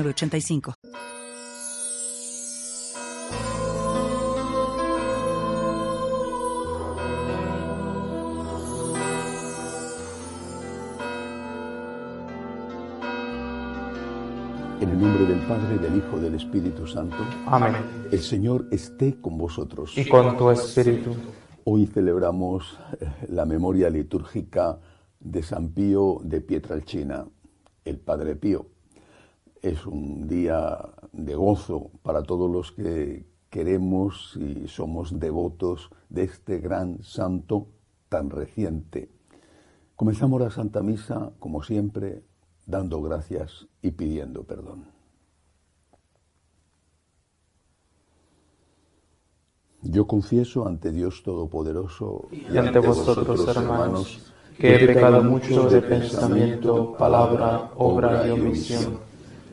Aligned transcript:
85 0.00 0.74
En 14.80 14.88
el 14.88 15.00
nombre 15.00 15.26
del 15.26 15.38
Padre, 15.46 15.78
del 15.78 15.96
Hijo, 15.98 16.18
del 16.18 16.34
Espíritu 16.34 16.86
Santo. 16.86 17.16
Amén. 17.46 17.74
El 18.10 18.20
Señor 18.20 18.66
esté 18.72 19.20
con 19.20 19.38
vosotros. 19.38 19.96
Y 19.96 20.08
con 20.08 20.36
tu 20.36 20.50
espíritu. 20.50 21.14
Hoy 21.64 21.86
celebramos 21.86 22.78
eh, 22.98 23.06
la 23.28 23.44
memoria 23.44 23.88
litúrgica 23.90 24.78
de 25.20 25.42
San 25.42 25.68
Pío 25.68 26.18
de 26.24 26.40
Pietralcina, 26.40 27.26
el 27.84 27.98
Padre 27.98 28.34
Pío 28.34 28.72
es 29.62 29.86
un 29.86 30.26
día 30.26 30.76
de 31.12 31.34
gozo 31.36 31.92
para 32.02 32.24
todos 32.24 32.50
los 32.50 32.72
que 32.72 33.24
queremos 33.48 34.36
y 34.36 34.66
somos 34.66 35.18
devotos 35.20 35.88
de 36.08 36.24
este 36.24 36.58
gran 36.58 37.02
santo 37.04 37.68
tan 38.08 38.28
reciente. 38.28 39.08
Comenzamos 39.94 40.40
la 40.40 40.50
Santa 40.50 40.82
Misa, 40.82 41.32
como 41.38 41.62
siempre, 41.62 42.24
dando 42.66 43.00
gracias 43.02 43.68
y 43.80 43.92
pidiendo 43.92 44.42
perdón. 44.42 44.86
Yo 49.82 50.06
confieso 50.06 50.66
ante 50.66 50.92
Dios 50.92 51.22
Todopoderoso 51.22 52.28
y 52.30 52.56
ante 52.56 52.78
vosotros, 52.78 53.48
hermanos, 53.48 54.32
que 54.58 54.76
he 54.76 54.86
pecado 54.86 55.22
mucho 55.22 55.68
de 55.68 55.82
pensamiento, 55.82 56.96
palabra, 56.96 57.72
obra 57.76 58.26
y 58.26 58.30
omisión 58.30 59.11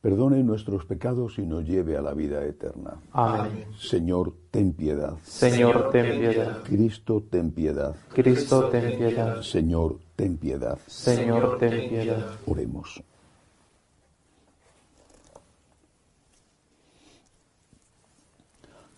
perdone 0.00 0.42
nuestros 0.42 0.84
pecados 0.84 1.38
y 1.38 1.42
nos 1.42 1.64
lleve 1.64 1.96
a 1.96 2.02
la 2.02 2.14
vida 2.14 2.44
eterna. 2.44 3.00
Amén. 3.12 3.66
Señor, 3.78 4.34
ten 4.50 4.72
piedad. 4.72 5.16
Señor, 5.24 5.90
ten 5.90 6.20
piedad. 6.20 6.62
Cristo, 6.62 7.24
ten 7.28 7.50
piedad. 7.50 7.96
Cristo, 8.12 8.68
ten 8.68 8.96
piedad. 8.96 9.42
Señor, 9.42 9.98
ten 10.14 10.36
piedad. 10.36 10.78
Señor, 10.86 11.58
ten 11.58 11.88
piedad. 11.88 12.26
Oremos. 12.46 13.02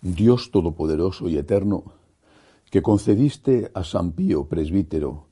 Dios 0.02 0.50
Todopoderoso 0.50 1.28
y 1.28 1.36
Eterno, 1.36 1.84
que 2.70 2.80
concediste 2.80 3.70
a 3.74 3.84
San 3.84 4.12
Pío, 4.12 4.46
presbítero, 4.46 5.26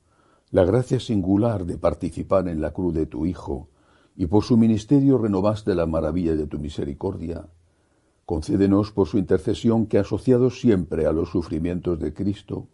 la 0.51 0.63
gracia 0.63 0.99
singular 0.99 1.65
de 1.65 1.77
participar 1.77 2.47
en 2.47 2.61
la 2.61 2.71
cruz 2.71 2.93
de 2.93 3.05
tu 3.07 3.25
Hijo, 3.25 3.68
y 4.19 4.27
por 4.27 4.43
su 4.43 4.57
ministerio 4.57 5.17
renovaste 5.17 5.73
la 5.73 5.85
maravilla 5.85 6.35
de 6.35 6.45
tu 6.45 6.59
misericordia, 6.59 7.47
concédenos 8.25 8.91
por 8.91 9.07
su 9.07 9.17
intercesión 9.17 9.85
que, 9.85 9.97
asociados 9.97 10.59
siempre 10.59 11.05
a 11.05 11.13
los 11.13 11.29
sufrimientos 11.29 12.01
de 12.01 12.13
Cristo, 12.13 12.67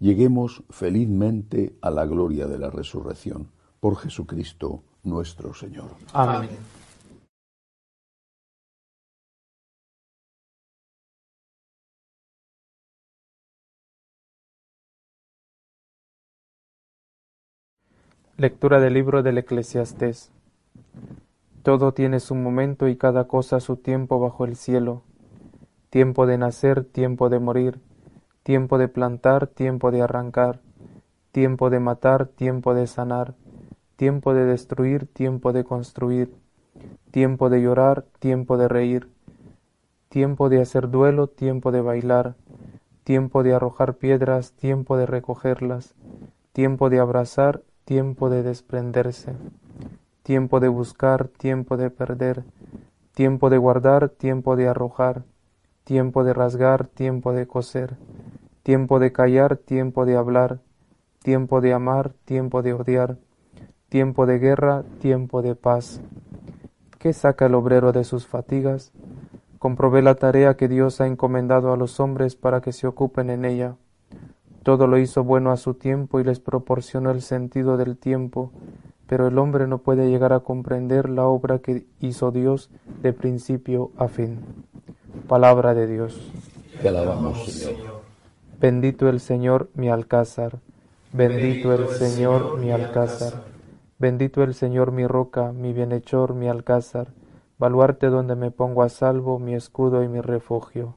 lleguemos 0.00 0.64
felizmente 0.68 1.78
a 1.80 1.90
la 1.90 2.04
gloria 2.04 2.46
de 2.46 2.58
la 2.58 2.68
resurrección. 2.68 3.48
Por 3.80 3.96
Jesucristo 3.96 4.82
nuestro 5.02 5.54
Señor. 5.54 5.88
Amén. 6.12 6.50
Lectura 18.36 18.78
del 18.78 18.92
libro 18.92 19.22
del 19.22 19.38
Eclesiastés. 19.38 20.30
Todo 21.62 21.92
tiene 21.92 22.20
su 22.20 22.34
momento 22.34 22.88
y 22.88 22.96
cada 22.96 23.24
cosa 23.28 23.60
su 23.60 23.76
tiempo 23.76 24.18
bajo 24.18 24.44
el 24.44 24.56
cielo. 24.56 25.02
Tiempo 25.90 26.26
de 26.26 26.38
nacer, 26.38 26.84
tiempo 26.84 27.28
de 27.28 27.38
morir. 27.38 27.80
Tiempo 28.42 28.78
de 28.78 28.88
plantar, 28.88 29.46
tiempo 29.46 29.92
de 29.92 30.02
arrancar, 30.02 30.60
tiempo 31.30 31.70
de 31.70 31.78
matar, 31.78 32.26
tiempo 32.26 32.74
de 32.74 32.88
sanar, 32.88 33.34
tiempo 33.94 34.34
de 34.34 34.44
destruir, 34.44 35.06
tiempo 35.06 35.52
de 35.52 35.62
construir, 35.62 36.34
tiempo 37.12 37.48
de 37.50 37.62
llorar, 37.62 38.04
tiempo 38.18 38.58
de 38.58 38.66
reír, 38.66 39.08
tiempo 40.08 40.48
de 40.48 40.60
hacer 40.60 40.90
duelo, 40.90 41.28
tiempo 41.28 41.70
de 41.70 41.80
bailar, 41.80 42.34
tiempo 43.04 43.42
de 43.44 43.54
arrojar 43.54 43.94
piedras, 43.94 44.52
tiempo 44.52 44.96
de 44.96 45.06
recogerlas, 45.06 45.94
tiempo 46.52 46.90
de 46.90 46.98
abrazar, 46.98 47.62
tiempo 47.84 48.28
de 48.28 48.42
desprenderse, 48.42 49.34
tiempo 50.22 50.60
de 50.60 50.68
buscar, 50.68 51.28
tiempo 51.28 51.76
de 51.76 51.90
perder, 51.90 52.44
tiempo 53.14 53.50
de 53.50 53.58
guardar, 53.58 54.08
tiempo 54.08 54.56
de 54.56 54.68
arrojar, 54.68 55.22
tiempo 55.84 56.24
de 56.24 56.32
rasgar, 56.32 56.86
tiempo 56.86 57.32
de 57.32 57.46
coser, 57.46 57.96
tiempo 58.62 58.98
de 58.98 59.12
callar, 59.12 59.56
tiempo 59.56 60.06
de 60.06 60.16
hablar, 60.16 60.60
tiempo 61.22 61.60
de 61.60 61.72
amar, 61.72 62.12
tiempo 62.24 62.62
de 62.62 62.72
odiar, 62.72 63.18
tiempo 63.88 64.26
de 64.26 64.38
guerra, 64.38 64.84
tiempo 65.00 65.42
de 65.42 65.54
paz. 65.54 66.00
¿Qué 66.98 67.12
saca 67.12 67.46
el 67.46 67.54
obrero 67.54 67.92
de 67.92 68.04
sus 68.04 68.26
fatigas? 68.26 68.92
Comprobé 69.58 70.02
la 70.02 70.14
tarea 70.14 70.56
que 70.56 70.68
Dios 70.68 71.00
ha 71.00 71.06
encomendado 71.06 71.72
a 71.72 71.76
los 71.76 72.00
hombres 72.00 72.36
para 72.36 72.60
que 72.60 72.72
se 72.72 72.86
ocupen 72.86 73.30
en 73.30 73.44
ella. 73.44 73.76
Todo 74.62 74.86
lo 74.86 74.98
hizo 74.98 75.24
bueno 75.24 75.50
a 75.50 75.56
su 75.56 75.74
tiempo 75.74 76.20
y 76.20 76.24
les 76.24 76.38
proporcionó 76.38 77.10
el 77.10 77.22
sentido 77.22 77.76
del 77.76 77.96
tiempo, 77.96 78.52
pero 79.12 79.28
el 79.28 79.36
hombre 79.36 79.66
no 79.66 79.76
puede 79.76 80.08
llegar 80.08 80.32
a 80.32 80.40
comprender 80.40 81.10
la 81.10 81.26
obra 81.26 81.58
que 81.58 81.84
hizo 82.00 82.30
Dios 82.30 82.70
de 83.02 83.12
principio 83.12 83.90
a 83.98 84.08
fin. 84.08 84.40
Palabra 85.28 85.74
de 85.74 85.86
Dios. 85.86 86.32
Te 86.80 86.88
alabamos, 86.88 87.44
Señor. 87.44 88.00
Bendito 88.58 89.10
el 89.10 89.20
Señor 89.20 89.68
mi 89.74 89.90
alcázar. 89.90 90.60
Bendito 91.12 91.74
el 91.74 91.88
Señor 91.88 92.58
mi 92.58 92.70
alcázar. 92.70 93.42
Bendito 93.98 94.42
el 94.42 94.54
Señor 94.54 94.92
mi 94.92 95.06
roca, 95.06 95.52
mi 95.52 95.74
bienhechor, 95.74 96.32
mi 96.32 96.48
alcázar. 96.48 97.08
Baluarte 97.58 98.06
donde 98.06 98.34
me 98.34 98.50
pongo 98.50 98.82
a 98.82 98.88
salvo, 98.88 99.38
mi 99.38 99.54
escudo 99.54 100.02
y 100.02 100.08
mi 100.08 100.22
refugio. 100.22 100.96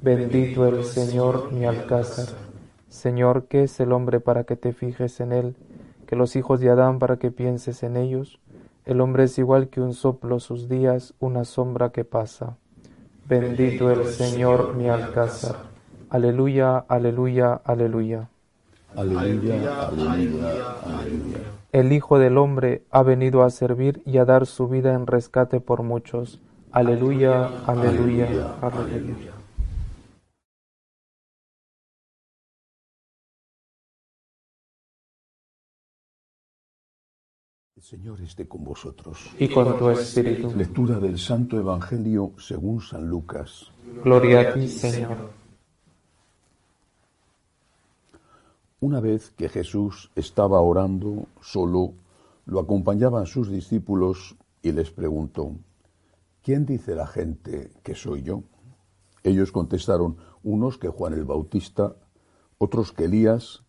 Bendito 0.00 0.64
el 0.64 0.84
Señor 0.84 1.50
mi 1.52 1.64
alcázar. 1.64 2.28
Señor, 2.88 3.46
¿qué 3.48 3.64
es 3.64 3.80
el 3.80 3.90
hombre 3.90 4.20
para 4.20 4.44
que 4.44 4.54
te 4.54 4.72
fijes 4.72 5.18
en 5.18 5.32
él? 5.32 5.56
Que 6.08 6.16
los 6.16 6.36
hijos 6.36 6.58
de 6.58 6.70
Adán 6.70 6.98
para 6.98 7.18
que 7.18 7.30
pienses 7.30 7.82
en 7.82 7.98
ellos. 7.98 8.40
El 8.86 9.02
hombre 9.02 9.24
es 9.24 9.38
igual 9.38 9.68
que 9.68 9.82
un 9.82 9.92
soplo 9.92 10.40
sus 10.40 10.66
días, 10.66 11.12
una 11.20 11.44
sombra 11.44 11.90
que 11.90 12.06
pasa. 12.06 12.56
Bendito 13.26 13.90
el 13.90 14.06
Señor 14.06 14.74
mi 14.74 14.88
alcázar. 14.88 15.56
Aleluya, 16.08 16.78
aleluya, 16.78 17.60
aleluya. 17.62 18.30
Aleluya, 18.96 19.88
aleluya, 19.88 20.76
aleluya. 20.82 21.38
El 21.72 21.92
Hijo 21.92 22.18
del 22.18 22.38
Hombre 22.38 22.84
ha 22.90 23.02
venido 23.02 23.42
a 23.42 23.50
servir 23.50 24.00
y 24.06 24.16
a 24.16 24.24
dar 24.24 24.46
su 24.46 24.66
vida 24.66 24.94
en 24.94 25.06
rescate 25.06 25.60
por 25.60 25.82
muchos. 25.82 26.40
Aleluya, 26.72 27.50
aleluya, 27.66 28.54
aleluya. 28.62 29.37
El 37.78 37.84
Señor 37.84 38.20
esté 38.20 38.48
con 38.48 38.64
vosotros. 38.64 39.30
Y 39.38 39.48
con 39.48 39.78
tu 39.78 39.88
espíritu. 39.90 40.52
Lectura 40.56 40.98
del 40.98 41.16
Santo 41.16 41.56
Evangelio 41.56 42.32
según 42.36 42.80
San 42.80 43.08
Lucas. 43.08 43.70
Gloria 44.02 44.40
a 44.40 44.52
ti, 44.52 44.66
Señor. 44.66 45.30
Una 48.80 48.98
vez 48.98 49.30
que 49.30 49.48
Jesús 49.48 50.10
estaba 50.16 50.60
orando 50.60 51.28
solo, 51.40 51.92
lo 52.46 52.58
acompañaban 52.58 53.26
sus 53.26 53.48
discípulos 53.48 54.34
y 54.60 54.72
les 54.72 54.90
preguntó, 54.90 55.52
¿quién 56.42 56.66
dice 56.66 56.96
la 56.96 57.06
gente 57.06 57.70
que 57.84 57.94
soy 57.94 58.22
yo? 58.22 58.42
Ellos 59.22 59.52
contestaron, 59.52 60.16
unos 60.42 60.78
que 60.78 60.88
Juan 60.88 61.12
el 61.12 61.24
Bautista, 61.24 61.94
otros 62.58 62.90
que 62.90 63.04
Elías, 63.04 63.62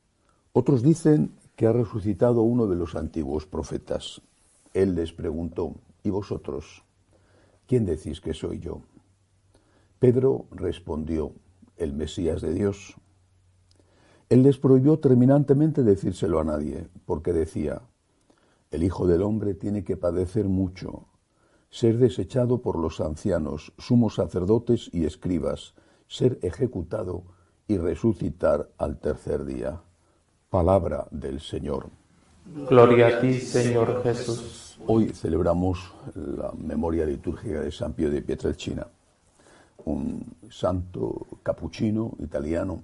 otros 0.51 0.81
dicen 0.81 1.31
que 1.59 1.67
ha 1.67 1.73
resucitado 1.73 2.41
uno 2.41 2.67
de 2.67 2.77
los 2.77 2.95
antiguos 2.95 3.45
profetas. 3.45 4.21
Él 4.73 4.95
les 4.95 5.11
preguntó, 5.11 5.75
¿y 6.05 6.09
vosotros? 6.09 6.85
¿Quién 7.67 7.85
decís 7.85 8.21
que 8.21 8.33
soy 8.33 8.59
yo? 8.59 8.83
Pedro 9.99 10.45
respondió, 10.51 11.33
el 11.75 11.91
Mesías 11.91 12.39
de 12.41 12.53
Dios. 12.53 12.95
Él 14.29 14.43
les 14.43 14.57
prohibió 14.57 14.99
terminantemente 14.99 15.83
decírselo 15.83 16.39
a 16.39 16.45
nadie, 16.45 16.87
porque 17.05 17.33
decía, 17.33 17.81
el 18.71 18.81
Hijo 18.81 19.05
del 19.05 19.21
Hombre 19.21 19.53
tiene 19.53 19.83
que 19.83 19.97
padecer 19.97 20.45
mucho, 20.45 21.07
ser 21.69 21.97
desechado 21.97 22.61
por 22.61 22.79
los 22.79 23.01
ancianos, 23.01 23.73
sumos 23.77 24.15
sacerdotes 24.15 24.89
y 24.93 25.03
escribas, 25.03 25.73
ser 26.07 26.39
ejecutado 26.41 27.23
y 27.67 27.75
resucitar 27.75 28.71
al 28.77 29.01
tercer 29.01 29.43
día. 29.43 29.81
Palabra 30.49 31.07
del 31.11 31.39
Señor. 31.41 31.89
Gloria 32.67 33.07
a 33.07 33.19
ti, 33.21 33.39
Señor 33.39 34.01
Jesús. 34.01 34.79
Hoy 34.87 35.09
celebramos 35.09 35.93
la 36.15 36.51
memoria 36.57 37.05
litúrgica 37.05 37.61
de 37.61 37.71
San 37.71 37.93
Pío 37.93 38.09
de 38.09 38.23
Pietrelcina, 38.23 38.87
un 39.85 40.25
santo 40.49 41.27
capuchino 41.43 42.15
italiano 42.17 42.81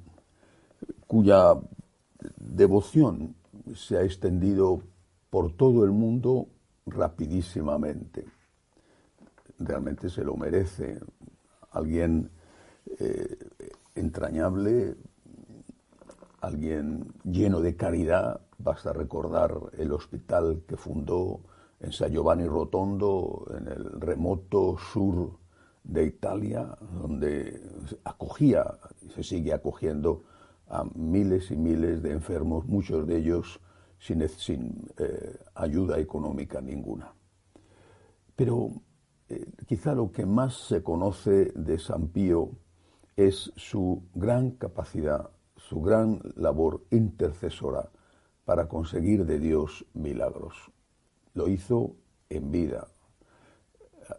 cuya 1.08 1.56
devoción 2.38 3.36
se 3.74 3.98
ha 3.98 4.04
extendido 4.04 4.82
por 5.32 5.52
todo 5.54 5.86
el 5.86 5.92
mundo 5.92 6.48
rapidísimamente. 6.86 8.26
Realmente 9.58 10.12
se 10.12 10.24
lo 10.24 10.36
merece. 10.36 11.00
Alguien 11.72 12.30
eh, 13.00 13.40
entrañable, 13.96 14.96
alguien 16.46 17.14
lleno 17.24 17.62
de 17.62 17.76
caridad. 17.76 18.42
Basta 18.58 18.94
recordar 18.94 19.56
el 19.78 19.92
hospital 19.92 20.64
que 20.68 20.78
fundó 20.78 21.42
en 21.80 21.92
San 21.92 22.12
Giovanni 22.12 22.48
Rotondo, 22.48 23.46
en 23.58 23.68
el 23.68 24.00
remoto 24.00 24.78
sur 24.78 25.40
de 25.84 26.06
Italia, 26.06 26.78
donde 27.02 27.62
acogía 28.04 28.66
y 29.02 29.10
se 29.10 29.24
sigue 29.24 29.54
acogiendo 29.54 30.24
a 30.68 30.84
miles 30.96 31.52
y 31.52 31.58
miles 31.58 32.02
de 32.02 32.12
enfermos, 32.12 32.66
muchos 32.66 33.06
de 33.06 33.18
ellos 33.18 33.60
sin, 34.00 34.22
eh, 34.98 35.38
ayuda 35.56 36.00
económica 36.00 36.62
ninguna. 36.62 37.14
Pero 38.36 38.72
eh, 39.30 39.46
quizá 39.68 39.94
lo 39.94 40.12
que 40.12 40.26
más 40.26 40.56
se 40.68 40.84
conoce 40.84 41.52
de 41.56 41.80
San 41.80 42.10
Pío 42.10 42.52
es 43.16 43.52
su 43.56 44.04
gran 44.14 44.52
capacidad, 44.52 45.30
su 45.70 45.82
gran 45.82 46.22
labor 46.36 46.84
intercesora 46.92 47.90
para 48.46 48.68
conseguir 48.68 49.26
de 49.26 49.40
Dios 49.40 49.86
milagros. 49.94 50.72
Lo 51.34 51.48
hizo 51.48 51.96
en 52.30 52.52
vida. 52.52 52.88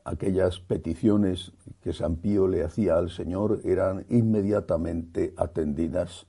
Aquellas 0.04 0.58
peticiones 0.58 1.52
que 1.80 1.92
San 1.92 2.16
Pío 2.16 2.48
le 2.48 2.64
hacía 2.64 2.98
al 2.98 3.10
Señor 3.10 3.60
eran 3.64 4.04
inmediatamente 4.08 5.32
atendidas 5.36 6.26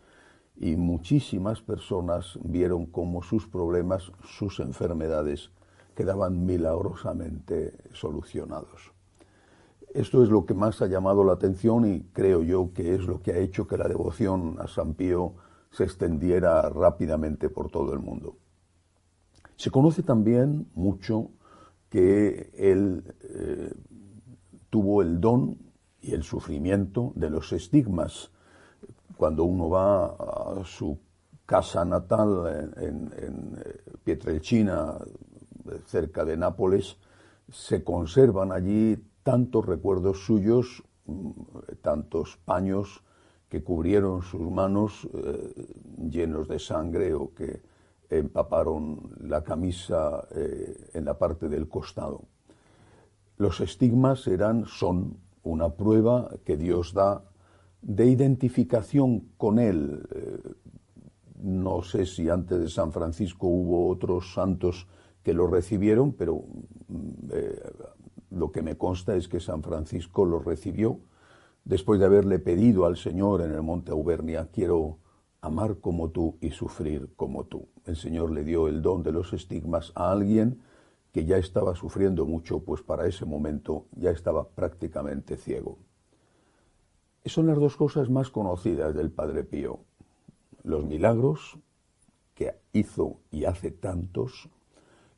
y 0.56 0.76
muchísimas 0.76 1.62
personas 1.62 2.38
vieron 2.44 2.86
cómo 2.86 3.24
sus 3.24 3.48
problemas, 3.48 4.12
sus 4.24 4.60
enfermedades 4.60 5.50
quedaban 5.96 6.46
milagrosamente 6.46 7.74
solucionados. 7.94 8.97
Esto 9.94 10.24
es 10.24 10.30
lo 10.30 10.46
que 10.46 10.54
más 10.54 10.82
ha 10.82 10.88
llamado 10.88 11.24
la 11.24 11.34
atención 11.34 11.86
y 11.86 12.02
creo 12.14 12.44
yo 12.44 12.72
que 12.74 12.96
es 12.96 13.02
lo 13.06 13.22
que 13.22 13.32
ha 13.32 13.38
hecho 13.38 13.68
que 13.68 13.78
la 13.78 13.88
devoción 13.88 14.58
a 14.60 14.68
San 14.68 14.94
Pío 14.94 15.36
se 15.72 15.84
extendiera 15.84 16.70
rápidamente 16.70 17.50
por 17.50 17.72
todo 17.72 17.94
el 17.94 18.00
mundo. 18.00 18.38
Se 19.56 19.72
conoce 19.72 20.04
también 20.04 20.68
mucho 20.76 21.32
que 21.90 22.52
él 22.56 23.16
eh, 23.22 23.74
tuvo 24.70 25.02
el 25.02 25.20
don 25.20 25.58
y 26.02 26.14
el 26.14 26.24
sufrimiento 26.24 27.14
de 27.16 27.30
los 27.30 27.52
estigmas 27.54 28.32
cuando 29.18 29.46
uno 29.46 29.70
va 29.70 30.06
a 30.06 30.64
su 30.64 31.00
casa 31.46 31.84
natal 31.86 32.74
en, 32.78 33.12
en, 33.18 33.62
eh, 33.66 33.82
Pietrelcina, 34.04 34.98
cerca 35.86 36.24
de 36.24 36.38
Nápoles, 36.38 36.98
se 37.52 37.84
conservan 37.84 38.52
allí 38.52 38.98
tantos 39.28 39.66
recuerdos 39.66 40.26
suyos, 40.26 40.86
mm, 41.06 41.32
tantos 41.82 42.38
paños 42.46 43.04
que 43.50 43.62
cubrieron 43.62 44.22
sus 44.22 44.50
manos 44.50 45.06
eh, 45.14 45.54
llenos 46.10 46.48
de 46.48 46.60
sangre 46.60 47.14
o 47.14 47.34
que 47.34 47.62
empaparon 48.10 49.12
la 49.20 49.44
camisa 49.44 50.26
eh, 50.34 50.92
en 50.94 51.04
la 51.04 51.18
parte 51.18 51.50
del 51.50 51.68
costado. 51.68 52.22
Los 53.36 53.60
estigmas 53.60 54.28
eran, 54.28 54.66
son 54.66 55.18
una 55.44 55.76
prueba 55.76 56.30
que 56.46 56.56
Dios 56.56 56.94
da 56.94 57.26
de 57.82 58.06
identificación 58.06 59.34
con 59.36 59.60
él. 59.60 60.08
Eh, 60.16 60.40
no 61.44 61.82
sé 61.82 62.06
si 62.06 62.30
antes 62.30 62.60
de 62.62 62.70
San 62.70 62.94
Francisco 62.94 63.48
hubo 63.48 63.90
otros 63.90 64.32
santos 64.34 64.88
que 65.22 65.34
lo 65.34 65.48
recibieron, 65.48 66.14
pero 66.14 66.46
mm, 66.88 67.97
lo 68.30 68.52
que 68.52 68.62
me 68.62 68.78
consta 68.78 69.16
es 69.16 69.28
que 69.28 69.40
San 69.40 69.64
Francisco 69.64 70.26
lo 70.26 70.40
recibió 70.40 71.00
después 71.68 72.00
de 72.00 72.06
haberle 72.06 72.40
pedido 72.40 72.86
al 72.86 72.96
Señor 72.96 73.42
en 73.42 73.52
el 73.52 73.62
monte 73.62 73.92
Auvernia, 73.92 74.48
quiero 74.54 75.00
amar 75.42 75.80
como 75.80 76.10
tú 76.10 76.38
y 76.40 76.52
sufrir 76.52 77.10
como 77.16 77.46
tú. 77.46 77.68
El 77.86 77.98
Señor 77.98 78.32
le 78.32 78.44
dio 78.44 78.70
el 78.70 78.82
don 78.82 79.04
de 79.04 79.12
los 79.12 79.34
estigmas 79.34 79.92
a 79.96 80.12
alguien 80.12 80.62
que 81.12 81.26
ya 81.26 81.38
estaba 81.38 81.76
sufriendo 81.76 82.26
mucho, 82.26 82.60
pues 82.64 82.82
para 82.82 83.06
ese 83.06 83.26
momento 83.26 83.86
ya 83.96 84.12
estaba 84.12 84.48
prácticamente 84.48 85.36
ciego. 85.36 85.78
Son 87.26 87.48
las 87.48 87.60
dos 87.60 87.76
cosas 87.76 88.10
más 88.10 88.30
conocidas 88.30 88.96
del 88.96 89.12
Padre 89.12 89.44
Pío. 89.44 89.80
Los 90.64 90.86
milagros, 90.86 91.60
que 92.34 92.56
hizo 92.72 93.20
y 93.30 93.44
hace 93.44 93.72
tantos, 93.72 94.50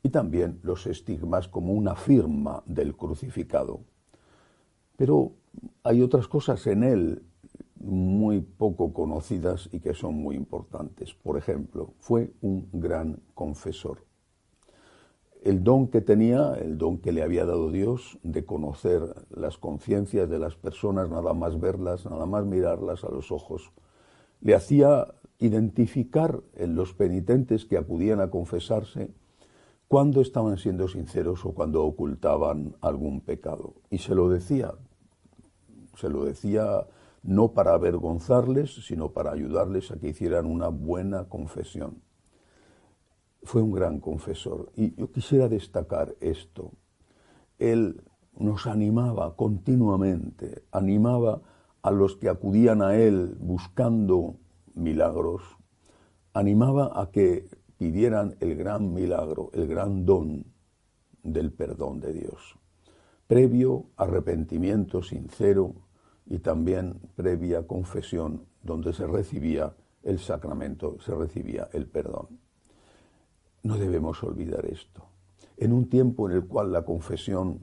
y 0.02 0.10
también 0.10 0.60
los 0.62 0.86
estigmas 0.86 1.48
como 1.48 1.72
una 1.72 1.94
firma 1.94 2.62
del 2.66 2.96
crucificado. 2.96 3.80
Pero 4.96 5.32
hay 5.82 6.02
otras 6.02 6.28
cosas 6.28 6.66
en 6.66 6.82
él 6.84 7.22
muy 7.76 8.40
poco 8.40 8.92
conocidas 8.92 9.68
y 9.72 9.80
que 9.80 9.94
son 9.94 10.14
muy 10.14 10.36
importantes. 10.36 11.14
Por 11.14 11.38
ejemplo, 11.38 11.94
fue 11.98 12.32
un 12.40 12.68
gran 12.72 13.20
confesor 13.34 14.10
el 15.42 15.64
don 15.64 15.88
que 15.88 16.00
tenía, 16.00 16.54
el 16.54 16.76
don 16.76 16.98
que 16.98 17.12
le 17.12 17.22
había 17.22 17.46
dado 17.46 17.70
Dios 17.70 18.18
de 18.22 18.44
conocer 18.44 19.02
las 19.30 19.56
conciencias 19.56 20.28
de 20.28 20.38
las 20.38 20.56
personas, 20.56 21.10
nada 21.10 21.32
más 21.32 21.58
verlas, 21.58 22.04
nada 22.04 22.26
más 22.26 22.44
mirarlas 22.44 23.04
a 23.04 23.10
los 23.10 23.32
ojos, 23.32 23.72
le 24.40 24.54
hacía 24.54 25.06
identificar 25.38 26.42
en 26.54 26.74
los 26.74 26.92
penitentes 26.92 27.64
que 27.64 27.78
acudían 27.78 28.20
a 28.20 28.30
confesarse 28.30 29.10
cuando 29.90 30.20
estaban 30.20 30.56
siendo 30.56 30.86
sinceros 30.86 31.44
o 31.44 31.50
cuando 31.50 31.84
ocultaban 31.84 32.76
algún 32.80 33.20
pecado. 33.20 33.74
Y 33.90 33.98
se 33.98 34.14
lo 34.14 34.28
decía, 34.28 34.72
se 35.96 36.08
lo 36.08 36.24
decía 36.24 36.86
no 37.24 37.48
para 37.48 37.74
avergonzarles, 37.74 38.86
sino 38.86 39.10
para 39.10 39.32
ayudarles 39.32 39.90
a 39.90 39.98
que 39.98 40.10
hicieran 40.10 40.46
una 40.46 40.68
buena 40.68 41.28
confesión 41.28 42.02
fue 43.42 43.62
un 43.62 43.72
gran 43.72 44.00
confesor. 44.00 44.70
Y 44.76 44.94
yo 44.94 45.10
quisiera 45.10 45.48
destacar 45.48 46.14
esto. 46.20 46.72
Él 47.58 48.02
nos 48.38 48.66
animaba 48.66 49.36
continuamente, 49.36 50.64
animaba 50.72 51.42
a 51.82 51.90
los 51.90 52.16
que 52.16 52.28
acudían 52.28 52.82
a 52.82 52.96
él 52.96 53.36
buscando 53.38 54.36
milagros, 54.74 55.42
animaba 56.32 57.00
a 57.00 57.10
que 57.10 57.48
pidieran 57.80 58.36
el 58.40 58.56
gran 58.56 58.92
milagro, 58.92 59.48
el 59.54 59.66
gran 59.66 60.04
don 60.04 60.44
del 61.22 61.50
perdón 61.50 61.98
de 61.98 62.12
Dios, 62.12 62.58
previo 63.26 63.86
arrepentimiento 63.96 65.02
sincero 65.02 65.72
y 66.26 66.40
también 66.40 67.00
previa 67.16 67.66
confesión 67.66 68.44
donde 68.62 68.92
se 68.92 69.06
recibía 69.06 69.74
el 70.02 70.18
sacramento, 70.18 70.98
se 71.00 71.14
recibía 71.14 71.70
el 71.72 71.86
perdón. 71.86 72.38
No 73.62 73.78
debemos 73.78 74.22
olvidar 74.24 74.66
esto. 74.66 75.06
En 75.56 75.72
un 75.72 75.88
tiempo 75.88 76.28
en 76.28 76.36
el 76.36 76.46
cual 76.46 76.72
la 76.72 76.84
confesión 76.84 77.60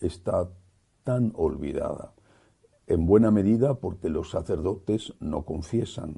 está 0.00 0.48
tan 1.02 1.32
olvidada, 1.34 2.14
en 2.86 3.04
buena 3.04 3.30
medida 3.30 3.74
porque 3.74 4.08
los 4.08 4.30
sacerdotes 4.30 5.12
no 5.20 5.44
confiesan, 5.44 6.14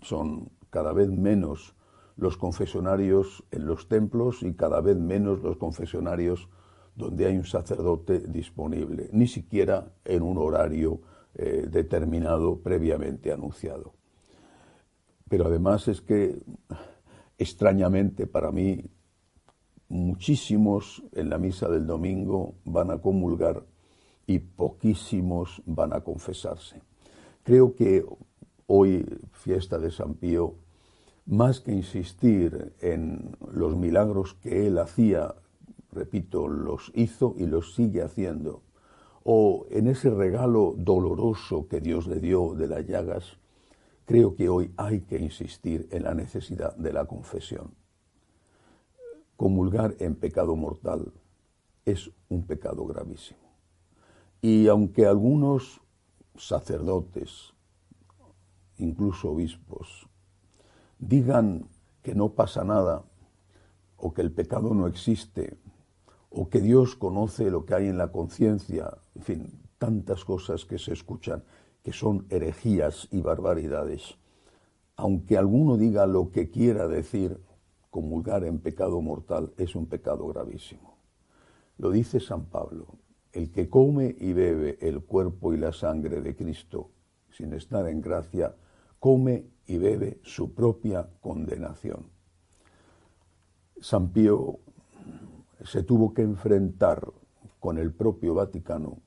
son 0.00 0.50
cada 0.70 0.92
vez 0.92 1.08
menos 1.08 1.76
los 2.16 2.36
confesionarios 2.36 3.44
en 3.50 3.66
los 3.66 3.88
templos 3.88 4.42
y 4.42 4.54
cada 4.54 4.80
vez 4.80 4.96
menos 4.96 5.42
los 5.42 5.56
confesionarios 5.56 6.48
donde 6.94 7.26
hay 7.26 7.36
un 7.36 7.44
sacerdote 7.44 8.20
disponible, 8.20 9.08
ni 9.12 9.26
siquiera 9.26 9.92
en 10.04 10.22
un 10.22 10.38
horario 10.38 11.00
eh, 11.34 11.66
determinado 11.70 12.60
previamente 12.60 13.32
anunciado. 13.32 13.94
Pero 15.28 15.46
además 15.46 15.88
es 15.88 16.02
que, 16.02 16.42
extrañamente 17.38 18.26
para 18.26 18.52
mí, 18.52 18.84
muchísimos 19.88 21.02
en 21.12 21.30
la 21.30 21.38
misa 21.38 21.68
del 21.68 21.86
domingo 21.86 22.54
van 22.64 22.90
a 22.90 22.98
comulgar 22.98 23.64
y 24.26 24.38
poquísimos 24.38 25.62
van 25.64 25.94
a 25.94 26.02
confesarse. 26.02 26.82
Creo 27.42 27.74
que 27.74 28.04
hoy, 28.66 29.04
fiesta 29.32 29.78
de 29.78 29.90
San 29.90 30.14
Pío, 30.14 30.56
más 31.26 31.60
que 31.60 31.72
insistir 31.72 32.74
en 32.80 33.36
los 33.52 33.76
milagros 33.76 34.34
que 34.34 34.66
él 34.66 34.78
hacía, 34.78 35.34
repito, 35.92 36.48
los 36.48 36.90
hizo 36.94 37.34
y 37.38 37.46
los 37.46 37.74
sigue 37.74 38.02
haciendo, 38.02 38.62
o 39.24 39.66
en 39.70 39.86
ese 39.86 40.10
regalo 40.10 40.74
doloroso 40.76 41.68
que 41.68 41.80
Dios 41.80 42.06
le 42.06 42.18
dio 42.18 42.54
de 42.54 42.66
las 42.66 42.86
llagas, 42.86 43.38
creo 44.04 44.34
que 44.34 44.48
hoy 44.48 44.72
hay 44.76 45.02
que 45.02 45.18
insistir 45.18 45.88
en 45.90 46.04
la 46.04 46.14
necesidad 46.14 46.74
de 46.76 46.92
la 46.92 47.04
confesión. 47.04 47.72
Comulgar 49.36 49.94
en 50.00 50.16
pecado 50.16 50.56
mortal 50.56 51.12
es 51.84 52.10
un 52.28 52.44
pecado 52.46 52.84
gravísimo. 52.84 53.40
Y 54.40 54.66
aunque 54.66 55.06
algunos 55.06 55.80
sacerdotes, 56.36 57.52
incluso 58.78 59.30
obispos, 59.30 60.08
digan 61.02 61.68
que 62.02 62.14
no 62.14 62.30
pasa 62.30 62.64
nada, 62.64 63.02
o 63.96 64.14
que 64.14 64.22
el 64.22 64.32
pecado 64.32 64.72
no 64.72 64.86
existe, 64.86 65.58
o 66.30 66.48
que 66.48 66.60
Dios 66.60 66.96
conoce 66.96 67.50
lo 67.50 67.66
que 67.66 67.74
hay 67.74 67.88
en 67.88 67.98
la 67.98 68.10
conciencia, 68.10 68.98
en 69.14 69.22
fin, 69.22 69.60
tantas 69.78 70.24
cosas 70.24 70.64
que 70.64 70.78
se 70.78 70.92
escuchan 70.92 71.42
que 71.82 71.92
son 71.92 72.26
herejías 72.30 73.08
y 73.10 73.20
barbaridades. 73.20 74.16
Aunque 74.96 75.36
alguno 75.36 75.76
diga 75.76 76.06
lo 76.06 76.30
que 76.30 76.50
quiera 76.50 76.86
decir, 76.86 77.40
comulgar 77.90 78.44
en 78.44 78.60
pecado 78.60 79.00
mortal 79.00 79.52
es 79.58 79.74
un 79.74 79.86
pecado 79.86 80.26
gravísimo. 80.28 80.96
Lo 81.78 81.90
dice 81.90 82.20
San 82.20 82.44
Pablo, 82.44 82.86
el 83.32 83.50
que 83.50 83.68
come 83.68 84.14
y 84.20 84.32
bebe 84.32 84.78
el 84.80 85.02
cuerpo 85.04 85.52
y 85.52 85.56
la 85.56 85.72
sangre 85.72 86.20
de 86.20 86.36
Cristo 86.36 86.90
sin 87.30 87.52
estar 87.54 87.88
en 87.88 88.00
gracia, 88.00 88.54
come 89.00 89.51
y 89.66 89.78
bebe 89.78 90.20
su 90.22 90.54
propia 90.54 91.08
condenación. 91.20 92.10
San 93.80 94.10
Pío 94.10 94.58
se 95.64 95.82
tuvo 95.82 96.14
que 96.14 96.22
enfrentar 96.22 97.12
con 97.60 97.78
el 97.78 97.92
propio 97.92 98.34
Vaticano 98.34 98.98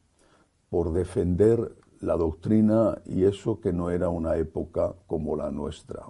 por 0.70 0.94
defender 0.94 1.76
la 2.00 2.16
doctrina 2.16 3.02
y 3.06 3.24
eso 3.24 3.60
que 3.60 3.74
no 3.74 3.90
era 3.90 4.10
una 4.10 4.38
época 4.38 4.96
como 5.08 5.36
la 5.36 5.52
nuestra. 5.52 6.06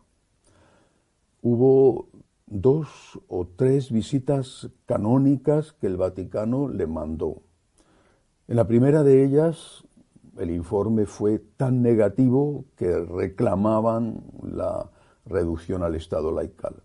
Hubo 1.42 2.10
dos 2.48 3.20
o 3.28 3.48
tres 3.48 3.92
visitas 3.92 4.70
canónicas 4.86 5.74
que 5.74 5.88
el 5.88 5.98
Vaticano 5.98 6.68
le 6.68 6.88
mandó. 6.88 7.42
En 8.48 8.58
la 8.58 8.68
primera 8.68 9.04
de 9.04 9.24
ellas, 9.24 9.85
el 10.38 10.52
informe 10.52 11.06
fue 11.06 11.40
tan 11.40 11.82
negativo 11.82 12.66
que 12.76 13.00
reclamaban 13.00 14.24
la 14.44 14.90
reducción 15.26 15.84
al 15.84 15.96
Estado 15.96 16.32
laical. 16.32 16.84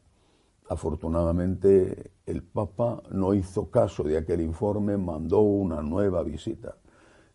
Afortunadamente, 0.69 2.13
el 2.27 2.43
Papa 2.43 3.03
no 3.11 3.35
hizo 3.35 3.71
caso 3.71 4.05
de 4.05 4.17
aquel 4.17 4.41
informe, 4.41 4.97
mandó 4.97 5.41
una 5.41 5.83
nueva 5.83 6.23
visita. 6.23 6.77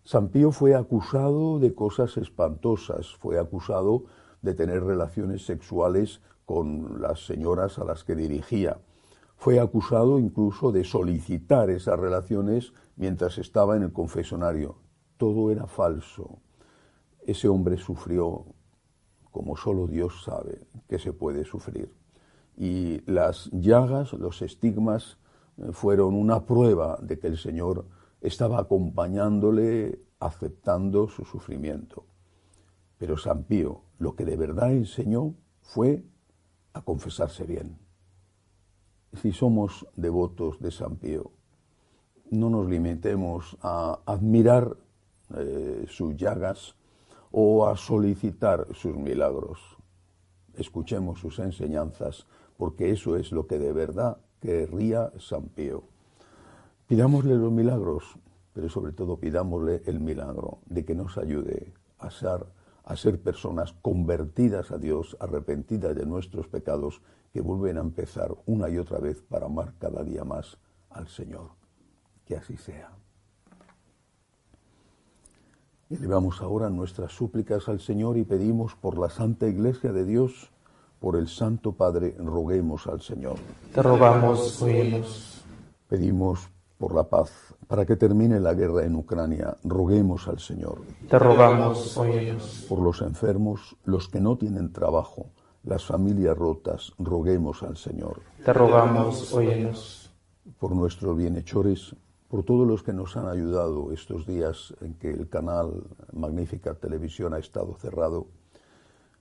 San 0.04 0.30
Pío 0.30 0.52
fue 0.52 0.74
acusado 0.74 1.60
de 1.60 1.76
cosas 1.76 2.16
espantosas, 2.18 3.16
fue 3.16 3.38
acusado 3.38 4.06
de 4.42 4.54
tener 4.54 4.84
relaciones 4.84 5.46
sexuales 5.46 6.22
con 6.46 7.02
las 7.02 7.26
señoras 7.26 7.80
a 7.80 7.84
las 7.84 8.04
que 8.04 8.16
dirigía. 8.16 8.80
Fue 9.36 9.60
acusado 9.60 10.18
incluso 10.20 10.72
de 10.72 10.86
solicitar 10.86 11.70
esas 11.70 12.00
relaciones 12.00 12.72
mientras 12.96 13.38
estaba 13.38 13.76
en 13.76 13.84
el 13.84 13.92
confesionario. 13.92 14.85
Todo 15.18 15.52
era 15.52 15.68
falso. 15.68 16.40
Ese 17.26 17.48
hombre 17.48 17.78
sufrió 17.78 18.46
como 19.32 19.58
solo 19.58 19.88
Dios 19.88 20.24
sabe 20.24 20.66
que 20.88 20.98
se 20.98 21.12
puede 21.12 21.44
sufrir 21.44 21.94
y 22.58 23.02
las 23.10 23.50
llagas, 23.52 24.14
los 24.14 24.42
estigmas, 24.42 25.18
eh, 25.58 25.72
fueron 25.72 26.16
una 26.16 26.46
prueba 26.46 26.98
de 27.02 27.20
que 27.20 27.28
el 27.28 27.38
Señor 27.38 27.86
estaba 28.22 28.60
acompañándole, 28.60 30.02
aceptando 30.20 31.08
su 31.10 31.26
sufrimiento. 31.26 32.06
Pero 32.98 33.18
San 33.18 33.44
Pío 33.44 33.82
lo 34.00 34.16
que 34.16 34.26
de 34.26 34.38
verdad 34.38 34.72
enseñó 34.72 35.36
fue 35.62 36.06
a 36.74 36.82
confesarse 36.82 37.44
bien. 37.44 37.78
Si 39.14 39.32
somos 39.32 39.88
devotos 39.96 40.60
de 40.60 40.72
San 40.72 40.98
Pío, 40.98 41.32
no 42.32 42.50
nos 42.50 42.68
limitemos 42.68 43.58
a 43.62 44.00
admirar 44.06 44.78
eh, 45.36 45.86
sus 45.88 46.15
llagas 46.15 46.75
o 47.32 47.67
a 47.67 47.75
solicitar 47.75 48.67
sus 48.74 48.96
milagros. 48.96 49.60
Escuchemos 50.53 51.20
sus 51.20 51.39
enseñanzas 51.39 52.27
porque 52.58 52.91
eso 52.91 53.17
es 53.17 53.32
lo 53.32 53.48
que 53.48 53.60
de 53.60 53.74
verdad 53.74 54.17
querría 54.39 55.12
San 55.20 55.50
Pío. 55.50 55.84
Pidámosle 56.88 57.36
los 57.36 57.51
milagros, 57.51 58.17
pero 58.53 58.70
sobre 58.70 58.94
todo 58.94 59.17
pidámosle 59.17 59.82
el 59.86 60.00
milagro 60.00 60.60
de 60.65 60.86
que 60.86 60.96
nos 60.96 61.17
ayude 61.17 61.74
a 61.98 62.12
ser, 62.12 62.46
a 62.84 62.96
ser 62.96 63.22
personas 63.22 63.74
convertidas 63.82 64.72
a 64.72 64.77
Dios, 64.77 65.17
arrepentidas 65.20 65.96
de 65.96 66.05
nuestros 66.05 66.48
pecados, 66.48 67.01
que 67.34 67.41
vuelven 67.41 67.77
a 67.77 67.82
empezar 67.82 68.34
una 68.46 68.70
y 68.70 68.77
otra 68.77 69.00
vez 69.00 69.22
para 69.22 69.48
amar 69.48 69.74
cada 69.77 70.03
día 70.03 70.24
más 70.24 70.58
al 70.89 71.08
Señor. 71.08 71.50
Que 72.25 72.38
así 72.38 72.55
sea. 72.55 72.91
Elevamos 75.98 76.42
ahora 76.42 76.70
nuestras 76.70 77.14
súplicas 77.14 77.70
al 77.70 77.80
Señor 77.80 78.18
y 78.18 78.25
pedimos 78.25 78.75
por 78.75 78.98
la 78.98 79.10
Santa 79.10 79.48
Iglesia 79.48 79.94
de 79.94 80.04
Dios, 80.04 80.50
por 81.00 81.16
el 81.16 81.30
Santo 81.30 81.72
Padre, 81.72 82.16
roguemos 82.20 82.88
al 82.88 83.02
Señor. 83.02 83.38
Te 83.74 83.82
rogamos, 83.82 84.62
oímos. 84.62 85.44
Pedimos 85.88 86.50
por 86.78 86.94
la 86.94 87.04
paz, 87.04 87.32
para 87.68 87.86
que 87.86 87.96
termine 87.96 88.42
la 88.42 88.54
guerra 88.54 88.84
en 88.84 88.96
Ucrania, 88.96 89.56
roguemos 89.64 90.28
al 90.28 90.40
Señor. 90.40 90.82
Te 91.10 91.18
rogamos. 91.18 91.98
Por 92.68 92.80
los 92.80 93.02
enfermos, 93.02 93.78
los 93.86 94.10
que 94.10 94.20
no 94.20 94.38
tienen 94.38 94.74
trabajo, 94.74 95.28
las 95.64 95.86
familias 95.86 96.38
rotas, 96.38 96.92
roguemos 97.00 97.64
al 97.64 97.78
Señor. 97.78 98.20
Te 98.44 98.52
rogamos. 98.52 99.34
Por 100.60 100.75
nuestros 100.75 101.18
bienhechores, 101.18 101.96
por 102.36 102.44
todos 102.44 102.68
los 102.68 102.84
que 102.84 102.92
nos 102.92 103.15
han 103.15 103.30
ayudado 103.30 103.94
estos 103.94 104.25
días 104.25 104.75
en 104.82 104.96
que 104.96 105.10
el 105.10 105.30
canal 105.30 105.86
Magnífica 106.12 106.74
Televisión 106.74 107.34
ha 107.34 107.38
estado 107.39 107.75
cerrado, 107.75 108.27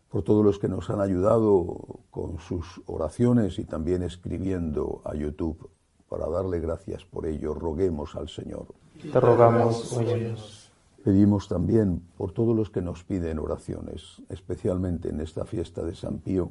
por 0.08 0.24
todos 0.24 0.44
los 0.44 0.58
que 0.58 0.66
nos 0.66 0.90
han 0.90 1.00
ayudado 1.00 2.00
con 2.10 2.40
sus 2.40 2.82
oraciones 2.86 3.60
y 3.60 3.66
también 3.66 4.02
escribiendo 4.02 5.00
a 5.04 5.14
YouTube. 5.14 5.70
Para 6.08 6.28
darle 6.28 6.58
gracias 6.58 7.04
por 7.04 7.26
ello, 7.26 7.54
roguemos 7.54 8.16
al 8.16 8.28
Señor. 8.28 8.74
Te 9.00 9.20
rogamos, 9.20 9.92
óyenos. 9.92 10.72
Pedimos 11.04 11.46
también 11.46 12.02
por 12.16 12.32
todos 12.32 12.56
los 12.56 12.68
que 12.68 12.82
nos 12.82 13.04
piden 13.04 13.38
oraciones, 13.38 14.22
especialmente 14.28 15.10
en 15.10 15.20
esta 15.20 15.44
fiesta 15.44 15.84
de 15.84 15.94
San 15.94 16.18
Pío, 16.18 16.50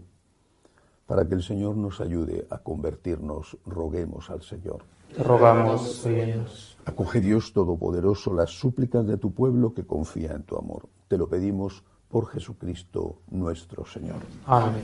para 1.05 1.27
que 1.27 1.35
el 1.35 1.43
Señor 1.43 1.75
nos 1.75 2.01
ayude 2.01 2.47
a 2.49 2.59
convertirnos, 2.59 3.57
roguemos 3.65 4.29
al 4.29 4.41
Señor. 4.41 4.83
Te 5.15 5.23
rogamos, 5.23 6.05
óyenos. 6.05 6.77
Acoge 6.85 7.21
Dios 7.21 7.53
Todopoderoso 7.53 8.33
las 8.33 8.49
súplicas 8.49 9.05
de 9.05 9.17
tu 9.17 9.31
pueblo 9.31 9.73
que 9.73 9.85
confía 9.85 10.33
en 10.33 10.43
tu 10.43 10.57
amor. 10.57 10.87
Te 11.07 11.17
lo 11.17 11.29
pedimos 11.29 11.83
por 12.09 12.27
Jesucristo 12.27 13.17
nuestro 13.29 13.85
Señor. 13.85 14.17
Amén. 14.45 14.83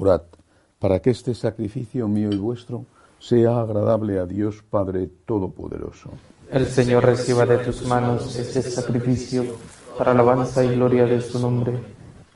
Orad 0.00 0.22
para 0.78 1.00
que 1.00 1.10
este 1.10 1.34
sacrificio 1.34 2.06
mío 2.08 2.30
y 2.30 2.36
vuestro 2.36 2.84
sea 3.18 3.60
agradable 3.60 4.18
a 4.20 4.26
Dios 4.26 4.62
Padre 4.62 5.08
Todopoderoso. 5.26 6.10
El 6.50 6.66
Señor 6.66 7.04
reciba 7.04 7.44
de 7.44 7.58
tus 7.58 7.84
manos 7.86 8.36
este 8.36 8.62
sacrificio 8.62 9.44
para 9.98 10.12
alabanza 10.12 10.64
y 10.64 10.76
gloria 10.76 11.04
de 11.04 11.20
su 11.20 11.40
nombre, 11.40 11.78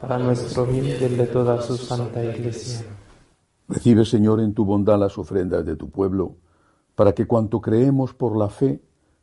para 0.00 0.19
nuestro 0.19 0.66
bien 0.66 0.87
y 0.87 1.04
el 1.04 1.16
de 1.16 1.26
toda 1.26 1.62
su 1.62 1.76
santa 1.76 2.23
Iglesia. 2.23 2.85
Recibe, 3.69 4.04
Señor, 4.04 4.40
en 4.40 4.52
tu 4.52 4.64
bondad 4.64 4.99
las 4.99 5.16
ofrendas 5.16 5.64
de 5.64 5.76
tu 5.76 5.88
pueblo, 5.88 6.35
para 6.97 7.12
que 7.12 7.26
cuanto 7.26 7.61
creemos 7.61 8.12
por 8.12 8.37
la 8.37 8.49
fe, 8.49 8.83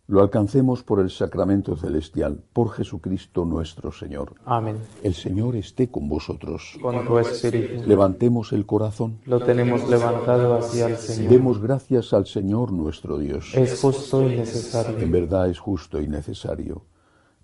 lo 0.09 0.21
alcancemos 0.21 0.81
por 0.81 1.01
el 1.01 1.11
sacramento 1.11 1.75
celestial, 1.75 2.43
por 2.51 2.71
Jesucristo 2.71 3.45
nuestro 3.45 3.91
Señor. 3.91 4.33
Amén. 4.43 4.77
El 5.03 5.13
Señor 5.13 5.55
esté 5.55 5.91
con 5.91 6.09
vosotros. 6.09 6.79
Con 6.81 7.05
tu 7.05 7.19
espíritu. 7.19 7.87
Levantemos 7.87 8.51
el 8.51 8.65
corazón. 8.65 9.19
Lo 9.25 9.39
tenemos 9.39 9.87
levantado 9.87 10.57
hacia 10.57 10.87
el 10.87 10.97
Señor. 10.97 11.31
Demos 11.31 11.61
gracias 11.61 12.11
al 12.13 12.25
Señor 12.25 12.71
nuestro 12.71 13.19
Dios. 13.19 13.53
Es 13.53 13.79
justo 13.79 14.27
y 14.27 14.35
necesario. 14.35 14.97
En 14.97 15.11
verdad 15.11 15.47
es 15.47 15.59
justo 15.59 16.01
y 16.01 16.07
necesario. 16.07 16.85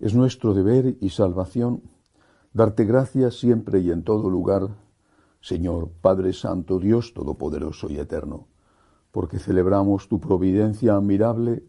Es 0.00 0.14
nuestro 0.14 0.52
deber 0.52 0.96
y 1.00 1.10
salvación 1.10 1.82
darte 2.52 2.84
gracias 2.84 3.38
siempre 3.38 3.78
y 3.78 3.92
en 3.92 4.02
todo 4.02 4.28
lugar, 4.28 4.70
Señor, 5.40 5.90
Padre 6.00 6.32
Santo, 6.32 6.80
Dios 6.80 7.14
Todopoderoso 7.14 7.88
y 7.90 7.98
Eterno, 8.00 8.48
porque 9.12 9.38
celebramos 9.38 10.08
tu 10.08 10.18
providencia 10.18 10.96
admirable 10.96 11.62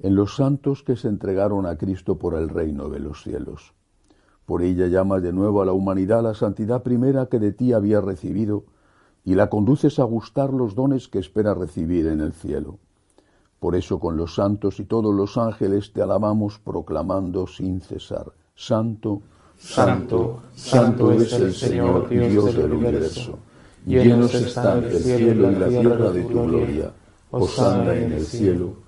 en 0.00 0.14
los 0.14 0.36
santos 0.36 0.82
que 0.82 0.96
se 0.96 1.08
entregaron 1.08 1.66
a 1.66 1.76
Cristo 1.76 2.18
por 2.18 2.34
el 2.34 2.48
reino 2.48 2.88
de 2.88 3.00
los 3.00 3.22
cielos. 3.22 3.72
Por 4.46 4.62
ella 4.62 4.86
llamas 4.86 5.22
de 5.22 5.32
nuevo 5.32 5.60
a 5.60 5.66
la 5.66 5.72
humanidad 5.72 6.22
la 6.22 6.34
santidad 6.34 6.82
primera 6.82 7.26
que 7.26 7.38
de 7.38 7.52
ti 7.52 7.72
había 7.72 8.00
recibido 8.00 8.64
y 9.24 9.34
la 9.34 9.50
conduces 9.50 9.98
a 9.98 10.04
gustar 10.04 10.54
los 10.54 10.74
dones 10.74 11.08
que 11.08 11.18
espera 11.18 11.52
recibir 11.52 12.06
en 12.06 12.20
el 12.20 12.32
cielo. 12.32 12.78
Por 13.60 13.74
eso 13.74 13.98
con 13.98 14.16
los 14.16 14.36
santos 14.36 14.78
y 14.78 14.84
todos 14.84 15.14
los 15.14 15.36
ángeles 15.36 15.92
te 15.92 16.00
alabamos 16.00 16.58
proclamando 16.60 17.46
sin 17.46 17.80
cesar, 17.80 18.32
Santo, 18.54 19.20
Santo, 19.58 20.42
Santo 20.54 21.12
es 21.12 21.32
el 21.32 21.52
Señor 21.52 22.08
Dios 22.08 22.56
del 22.56 22.72
universo. 22.72 23.38
Llenos 23.84 24.32
están 24.34 24.84
el 24.84 24.98
cielo 24.98 25.50
y 25.50 25.56
la 25.56 25.68
tierra 25.68 26.10
de 26.10 26.22
tu 26.22 26.28
gloria. 26.28 26.92
Osana 27.30 27.94
en 27.94 28.12
el 28.12 28.24
cielo 28.24 28.87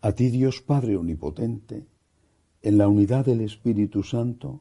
a 0.00 0.12
ti 0.12 0.30
Dios 0.30 0.62
Padre 0.62 0.96
Omnipotente, 0.96 1.86
en 2.62 2.78
la 2.78 2.88
unidad 2.88 3.24
del 3.24 3.40
Espíritu 3.40 4.02
Santo, 4.02 4.60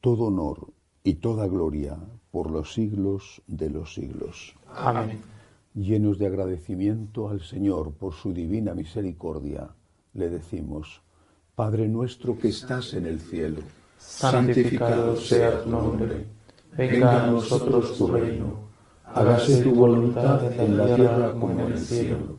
todo 0.00 0.24
honor 0.24 0.72
y 1.02 1.14
toda 1.14 1.46
gloria 1.46 1.98
por 2.30 2.50
los 2.50 2.72
siglos 2.72 3.42
de 3.46 3.70
los 3.70 3.94
siglos. 3.94 4.54
Amén. 4.74 5.20
Llenos 5.74 6.18
de 6.18 6.26
agradecimiento 6.26 7.28
al 7.28 7.42
Señor 7.42 7.92
por 7.92 8.14
su 8.14 8.32
divina 8.32 8.74
misericordia, 8.74 9.70
le 10.14 10.28
decimos, 10.28 11.02
Padre 11.54 11.88
nuestro 11.88 12.38
que 12.38 12.48
estás 12.48 12.94
en 12.94 13.06
el 13.06 13.20
cielo, 13.20 13.60
santificado 13.98 15.16
sea 15.16 15.62
tu 15.62 15.70
nombre, 15.70 16.26
venga 16.76 17.24
a 17.24 17.30
nosotros 17.30 17.96
tu 17.96 18.08
reino, 18.08 18.70
hágase 19.04 19.62
tu 19.62 19.74
voluntad 19.74 20.52
en 20.60 20.76
la 20.76 20.96
tierra 20.96 21.32
como 21.32 21.60
en 21.60 21.72
el 21.72 21.78
cielo. 21.78 22.38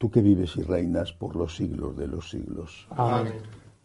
Tú 0.00 0.10
que 0.10 0.22
vives 0.22 0.56
y 0.56 0.62
reinas 0.62 1.12
por 1.12 1.36
los 1.36 1.54
siglos 1.56 1.94
de 1.94 2.06
los 2.06 2.30
siglos. 2.30 2.86
Amén. 2.88 3.34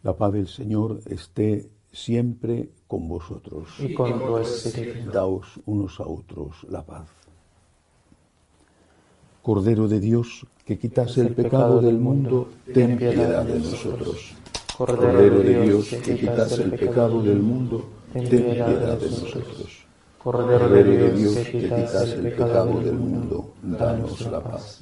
La 0.02 0.16
paz 0.16 0.32
del 0.32 0.48
Señor 0.48 1.02
esté 1.08 1.70
siempre 1.92 2.70
con 2.88 3.10
vosotros. 3.10 3.68
Y 3.80 3.94
con 3.94 4.18
tu 4.20 4.38
espíritu. 4.38 5.12
Daos 5.12 5.60
unos 5.66 6.00
a 6.00 6.08
otros 6.08 6.66
la 6.70 6.86
paz. 6.86 7.10
Cordero 9.42 9.90
de 9.90 10.00
Dios, 10.00 10.48
que 10.64 10.80
quitas 10.80 11.18
el 11.18 11.36
pecado 11.36 11.82
del 11.82 12.00
mundo, 12.00 12.48
ten 12.74 12.98
piedad 12.98 13.44
de 13.44 13.60
nosotros. 13.60 14.36
Cordero 14.78 15.40
de 15.40 15.64
Dios, 15.64 15.90
que 15.90 16.16
quitas 16.16 16.58
el 16.60 16.72
pecado 16.72 17.22
del 17.24 17.42
mundo, 17.42 17.90
ten 18.14 18.30
piedad 18.30 18.98
de 18.98 19.10
nosotros. 19.10 19.86
Cordero 20.24 20.70
de 20.70 21.12
Dios, 21.12 21.36
que 21.36 21.52
quitas 21.52 22.10
el 22.14 22.32
pecado 22.32 22.80
del 22.80 22.94
mundo, 22.94 23.54
danos 23.62 24.22
la 24.32 24.42
paz. 24.42 24.82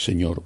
Señor, 0.00 0.44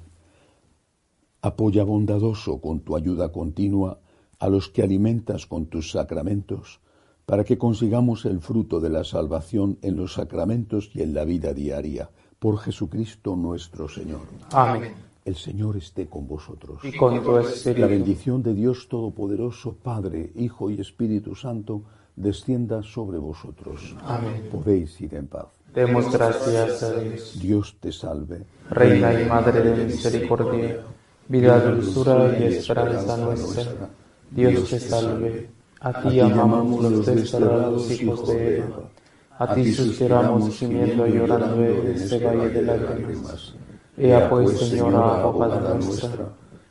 apoya 1.41 1.85
bondadoso 1.85 2.59
con 2.59 2.81
tu 2.81 2.97
ayuda 2.97 3.31
continua 3.31 3.99
a 4.37 4.49
los 4.49 4.67
que 4.67 4.83
alimentas 4.83 5.45
con 5.45 5.67
tus 5.67 5.91
sacramentos, 5.91 6.81
para 7.25 7.45
que 7.45 7.57
consigamos 7.57 8.25
el 8.25 8.41
fruto 8.41 8.81
de 8.81 8.89
la 8.89 9.05
salvación 9.05 9.79
en 9.81 9.95
los 9.95 10.15
sacramentos 10.15 10.91
y 10.93 11.03
en 11.03 11.13
la 11.13 11.23
vida 11.23 11.53
diaria, 11.53 12.09
por 12.37 12.57
Jesucristo 12.57 13.37
nuestro 13.37 13.87
Señor. 13.87 14.27
Amén. 14.51 14.93
El 15.23 15.37
Señor 15.37 15.77
esté 15.77 16.09
con 16.09 16.27
vosotros. 16.27 16.83
Y 16.83 16.91
con 16.91 17.23
tu 17.23 17.37
espíritu. 17.37 17.79
La 17.79 17.87
bendición 17.87 18.43
de 18.43 18.53
Dios 18.53 18.89
Todopoderoso, 18.89 19.77
Padre, 19.81 20.33
Hijo 20.35 20.69
y 20.69 20.81
Espíritu 20.81 21.33
Santo, 21.33 21.83
descienda 22.17 22.83
sobre 22.83 23.19
vosotros. 23.19 23.95
Amén. 24.03 24.49
Podéis 24.51 24.99
ir 24.99 25.15
en 25.15 25.27
paz. 25.27 25.47
Demos 25.75 26.09
gracias 26.11 26.83
a 26.83 26.93
Dios. 26.93 27.39
Dios 27.41 27.75
te 27.81 27.91
salve. 27.91 28.45
Reina 28.69 29.21
y 29.21 29.25
Madre 29.25 29.61
de 29.61 29.85
Misericordia, 29.85 30.79
vida, 31.27 31.59
dulzura 31.59 32.33
y 32.39 32.43
esperanza 32.43 33.17
nuestra. 33.17 33.89
Dios 34.31 34.69
te 34.69 34.79
salve. 34.79 35.49
A 35.81 36.01
ti 36.01 36.19
amamos 36.21 36.81
los 36.81 37.05
desterrados 37.05 37.91
hijos 37.91 38.27
de 38.29 38.59
Eva. 38.59 38.89
A 39.37 39.53
ti 39.53 39.71
suspiramos 39.73 40.55
gimiendo 40.55 41.05
y 41.07 41.11
llorando 41.11 41.61
en 41.61 41.87
este 41.87 42.25
valle 42.25 42.49
de 42.49 42.61
lágrimas. 42.61 43.53
Ea 43.97 44.29
pues, 44.29 44.57
Señora, 44.57 45.21
abogada 45.21 45.73
nuestra, 45.73 46.29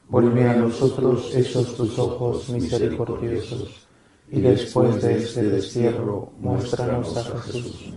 vuelve 0.08 0.48
a 0.48 0.56
nosotros 0.56 1.34
esos 1.34 1.76
tus 1.76 1.98
ojos 1.98 2.48
misericordiosos, 2.48 3.86
y 4.30 4.40
después 4.40 5.02
de 5.02 5.18
este 5.18 5.42
destierro, 5.42 6.32
muéstranos 6.38 7.16
a 7.16 7.22
Jesús, 7.40 7.94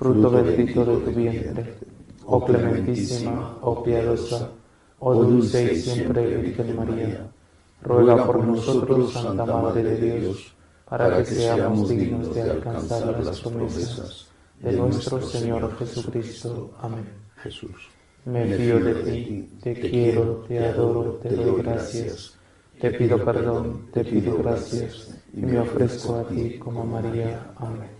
fruto 0.00 0.30
bendito 0.30 0.82
de 0.82 0.96
tu 1.04 1.10
vientre. 1.10 1.74
Oh 2.24 2.42
clementísima, 2.44 3.58
oh 3.60 3.82
piadosa, 3.82 4.50
oh 5.00 5.14
dulce 5.14 5.74
y 5.74 5.76
siempre 5.76 6.36
Virgen 6.36 6.76
María, 6.76 7.26
ruega 7.82 8.24
por 8.24 8.44
nosotros, 8.44 9.12
Santa 9.12 9.44
Madre 9.44 9.82
de 9.82 10.20
Dios, 10.20 10.54
para 10.88 11.18
que 11.18 11.24
seamos 11.26 11.88
dignos 11.88 12.34
de 12.34 12.42
alcanzar 12.42 13.22
las 13.22 13.40
promesas 13.40 14.28
de 14.60 14.72
nuestro 14.72 15.20
Señor 15.20 15.76
Jesucristo. 15.76 16.70
Amén. 16.80 17.06
Jesús. 17.42 17.90
Me 18.24 18.46
fío 18.54 18.80
de 18.80 18.94
ti, 18.94 19.50
te 19.62 19.74
quiero, 19.74 20.44
te 20.46 20.64
adoro, 20.66 21.18
te 21.22 21.28
doy 21.30 21.62
gracias. 21.62 22.38
Te 22.80 22.90
pido 22.92 23.22
perdón, 23.22 23.88
te 23.92 24.02
pido 24.04 24.38
gracias 24.38 25.20
y 25.34 25.40
me 25.40 25.58
ofrezco 25.58 26.14
a 26.16 26.24
ti 26.24 26.58
como 26.58 26.84
María. 26.84 27.52
Amén. 27.56 27.99